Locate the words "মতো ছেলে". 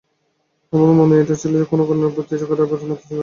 2.81-2.91